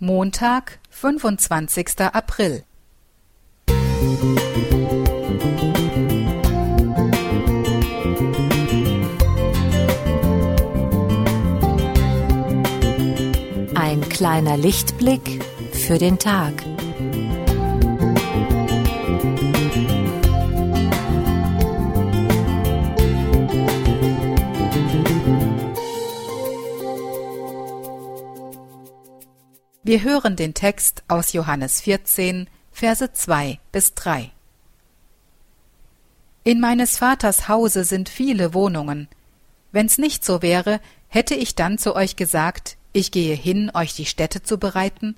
Montag, 0.00 0.78
25. 0.90 2.02
April. 2.12 2.62
Ein 13.74 14.08
kleiner 14.08 14.56
Lichtblick 14.56 15.42
für 15.72 15.98
den 15.98 16.20
Tag. 16.20 16.54
Wir 29.88 30.02
hören 30.02 30.36
den 30.36 30.52
Text 30.52 31.02
aus 31.08 31.32
Johannes 31.32 31.80
14, 31.80 32.50
Verse 32.72 33.10
2 33.10 33.58
bis 33.72 33.94
3. 33.94 34.30
In 36.44 36.60
meines 36.60 36.98
Vaters 36.98 37.48
Hause 37.48 37.84
sind 37.84 38.10
viele 38.10 38.52
Wohnungen. 38.52 39.08
Wenn's 39.72 39.96
nicht 39.96 40.26
so 40.26 40.42
wäre, 40.42 40.82
hätte 41.08 41.34
ich 41.34 41.54
dann 41.54 41.78
zu 41.78 41.96
euch 41.96 42.16
gesagt, 42.16 42.76
ich 42.92 43.12
gehe 43.12 43.34
hin, 43.34 43.70
euch 43.72 43.94
die 43.94 44.04
Städte 44.04 44.42
zu 44.42 44.58
bereiten? 44.58 45.16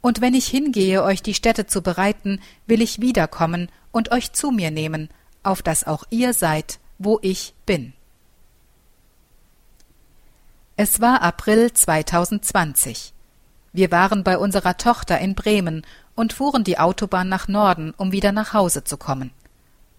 Und 0.00 0.20
wenn 0.20 0.34
ich 0.34 0.48
hingehe, 0.48 1.04
euch 1.04 1.22
die 1.22 1.34
Städte 1.34 1.68
zu 1.68 1.80
bereiten, 1.80 2.40
will 2.66 2.82
ich 2.82 3.00
wiederkommen 3.00 3.70
und 3.92 4.10
euch 4.10 4.32
zu 4.32 4.50
mir 4.50 4.72
nehmen, 4.72 5.10
auf 5.44 5.62
dass 5.62 5.86
auch 5.86 6.02
ihr 6.10 6.34
seid, 6.34 6.80
wo 6.98 7.20
ich 7.22 7.54
bin. 7.66 7.92
Es 10.74 11.00
war 11.00 11.22
April 11.22 11.72
2020. 11.72 13.12
Wir 13.76 13.90
waren 13.90 14.24
bei 14.24 14.38
unserer 14.38 14.78
Tochter 14.78 15.18
in 15.18 15.34
Bremen 15.34 15.82
und 16.14 16.32
fuhren 16.32 16.64
die 16.64 16.78
Autobahn 16.78 17.28
nach 17.28 17.46
Norden, 17.46 17.92
um 17.98 18.10
wieder 18.10 18.32
nach 18.32 18.54
Hause 18.54 18.84
zu 18.84 18.96
kommen. 18.96 19.32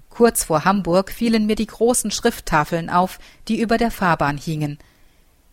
Kurz 0.10 0.46
vor 0.46 0.66
Hamburg 0.66 1.12
fielen 1.12 1.46
mir 1.46 1.56
die 1.56 1.68
großen 1.68 2.10
Schrifttafeln 2.10 2.90
auf, 2.90 3.20
die 3.48 3.62
über 3.62 3.78
der 3.78 3.92
Fahrbahn 3.92 4.40
hingen. 4.40 4.80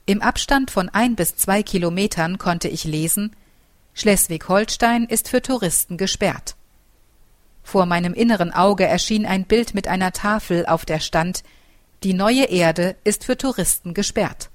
Im 0.06 0.22
Abstand 0.22 0.70
von 0.70 0.88
ein 0.88 1.16
bis 1.16 1.36
zwei 1.36 1.62
Kilometern 1.62 2.38
konnte 2.38 2.68
ich 2.68 2.84
lesen 2.84 3.36
Schleswig-Holstein 3.92 5.04
ist 5.04 5.28
für 5.28 5.42
Touristen 5.42 5.98
gesperrt. 5.98 6.56
Vor 7.62 7.84
meinem 7.84 8.14
inneren 8.14 8.54
Auge 8.54 8.86
erschien 8.86 9.26
ein 9.26 9.44
Bild 9.44 9.74
mit 9.74 9.86
einer 9.86 10.12
Tafel, 10.12 10.64
auf 10.64 10.86
der 10.86 11.00
stand 11.00 11.42
Die 12.02 12.14
neue 12.14 12.44
Erde 12.44 12.96
ist 13.04 13.24
für 13.24 13.36
Touristen 13.36 13.92
gesperrt. 13.92 14.48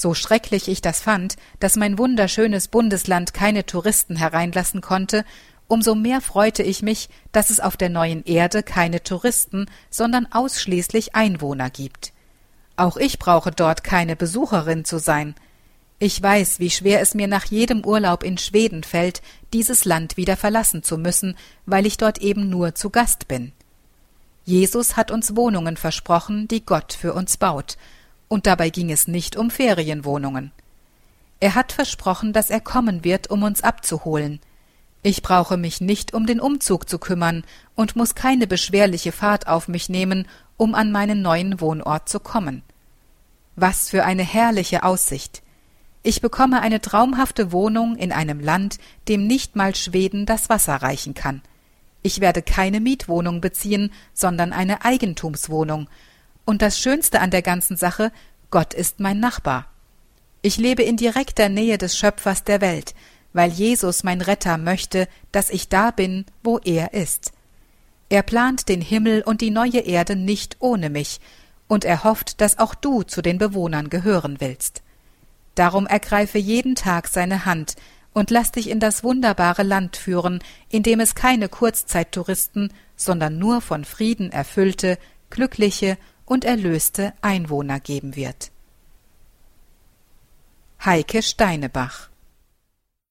So 0.00 0.14
schrecklich 0.14 0.66
ich 0.68 0.80
das 0.80 1.02
fand, 1.02 1.36
dass 1.58 1.76
mein 1.76 1.98
wunderschönes 1.98 2.68
Bundesland 2.68 3.34
keine 3.34 3.66
Touristen 3.66 4.16
hereinlassen 4.16 4.80
konnte, 4.80 5.26
umso 5.68 5.94
mehr 5.94 6.22
freute 6.22 6.62
ich 6.62 6.80
mich, 6.80 7.10
dass 7.32 7.50
es 7.50 7.60
auf 7.60 7.76
der 7.76 7.90
neuen 7.90 8.24
Erde 8.24 8.62
keine 8.62 9.02
Touristen, 9.02 9.66
sondern 9.90 10.26
ausschließlich 10.32 11.14
Einwohner 11.14 11.68
gibt. 11.68 12.14
Auch 12.76 12.96
ich 12.96 13.18
brauche 13.18 13.50
dort 13.50 13.84
keine 13.84 14.16
Besucherin 14.16 14.86
zu 14.86 14.98
sein. 14.98 15.34
Ich 15.98 16.22
weiß, 16.22 16.60
wie 16.60 16.70
schwer 16.70 17.02
es 17.02 17.12
mir 17.12 17.28
nach 17.28 17.44
jedem 17.44 17.84
Urlaub 17.84 18.22
in 18.22 18.38
Schweden 18.38 18.84
fällt, 18.84 19.20
dieses 19.52 19.84
Land 19.84 20.16
wieder 20.16 20.38
verlassen 20.38 20.82
zu 20.82 20.96
müssen, 20.96 21.36
weil 21.66 21.84
ich 21.84 21.98
dort 21.98 22.16
eben 22.22 22.48
nur 22.48 22.74
zu 22.74 22.88
Gast 22.88 23.28
bin. 23.28 23.52
Jesus 24.46 24.96
hat 24.96 25.10
uns 25.10 25.36
Wohnungen 25.36 25.76
versprochen, 25.76 26.48
die 26.48 26.64
Gott 26.64 26.94
für 26.94 27.12
uns 27.12 27.36
baut, 27.36 27.76
und 28.30 28.46
dabei 28.46 28.70
ging 28.70 28.92
es 28.92 29.08
nicht 29.08 29.36
um 29.36 29.50
Ferienwohnungen. 29.50 30.52
Er 31.40 31.56
hat 31.56 31.72
versprochen, 31.72 32.32
dass 32.32 32.48
er 32.48 32.60
kommen 32.60 33.02
wird, 33.02 33.28
um 33.28 33.42
uns 33.42 33.62
abzuholen. 33.62 34.40
Ich 35.02 35.22
brauche 35.22 35.56
mich 35.56 35.80
nicht 35.80 36.14
um 36.14 36.26
den 36.26 36.38
Umzug 36.40 36.88
zu 36.88 36.98
kümmern 36.98 37.42
und 37.74 37.96
muss 37.96 38.14
keine 38.14 38.46
beschwerliche 38.46 39.10
Fahrt 39.10 39.48
auf 39.48 39.66
mich 39.66 39.88
nehmen, 39.88 40.28
um 40.56 40.76
an 40.76 40.92
meinen 40.92 41.22
neuen 41.22 41.60
Wohnort 41.60 42.08
zu 42.08 42.20
kommen. 42.20 42.62
Was 43.56 43.88
für 43.88 44.04
eine 44.04 44.22
herrliche 44.22 44.84
Aussicht. 44.84 45.42
Ich 46.04 46.20
bekomme 46.20 46.62
eine 46.62 46.80
traumhafte 46.80 47.50
Wohnung 47.50 47.96
in 47.96 48.12
einem 48.12 48.38
Land, 48.38 48.78
dem 49.08 49.26
nicht 49.26 49.56
mal 49.56 49.74
Schweden 49.74 50.24
das 50.24 50.48
Wasser 50.48 50.76
reichen 50.76 51.14
kann. 51.14 51.42
Ich 52.02 52.20
werde 52.20 52.42
keine 52.42 52.80
Mietwohnung 52.80 53.40
beziehen, 53.40 53.92
sondern 54.14 54.52
eine 54.52 54.84
Eigentumswohnung, 54.84 55.88
und 56.44 56.62
das 56.62 56.78
Schönste 56.78 57.20
an 57.20 57.30
der 57.30 57.42
ganzen 57.42 57.76
Sache, 57.76 58.12
Gott 58.50 58.74
ist 58.74 59.00
mein 59.00 59.20
Nachbar. 59.20 59.66
Ich 60.42 60.56
lebe 60.56 60.82
in 60.82 60.96
direkter 60.96 61.48
Nähe 61.48 61.78
des 61.78 61.96
Schöpfers 61.96 62.44
der 62.44 62.60
Welt, 62.60 62.94
weil 63.32 63.50
Jesus 63.50 64.02
mein 64.02 64.20
Retter 64.20 64.58
möchte, 64.58 65.06
dass 65.32 65.50
ich 65.50 65.68
da 65.68 65.90
bin, 65.90 66.24
wo 66.42 66.58
er 66.58 66.94
ist. 66.94 67.32
Er 68.08 68.22
plant 68.22 68.68
den 68.68 68.80
Himmel 68.80 69.22
und 69.22 69.40
die 69.40 69.50
neue 69.50 69.80
Erde 69.80 70.16
nicht 70.16 70.56
ohne 70.58 70.90
mich, 70.90 71.20
und 71.68 71.84
er 71.84 72.02
hofft, 72.02 72.40
dass 72.40 72.58
auch 72.58 72.74
du 72.74 73.04
zu 73.04 73.22
den 73.22 73.38
Bewohnern 73.38 73.90
gehören 73.90 74.40
willst. 74.40 74.82
Darum 75.54 75.86
ergreife 75.86 76.38
jeden 76.38 76.74
Tag 76.74 77.06
seine 77.06 77.44
Hand 77.44 77.76
und 78.12 78.30
lass 78.30 78.50
dich 78.50 78.68
in 78.68 78.80
das 78.80 79.04
wunderbare 79.04 79.62
Land 79.62 79.96
führen, 79.96 80.40
in 80.68 80.82
dem 80.82 80.98
es 80.98 81.14
keine 81.14 81.48
Kurzzeittouristen, 81.48 82.72
sondern 82.96 83.38
nur 83.38 83.60
von 83.60 83.84
Frieden 83.84 84.32
erfüllte, 84.32 84.98
glückliche 85.30 85.96
und 86.30 86.44
erlöste 86.44 87.12
Einwohner 87.22 87.80
geben 87.80 88.14
wird. 88.14 88.52
Heike 90.84 91.22
Steinebach 91.22 92.08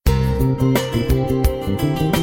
Musik 0.08 2.19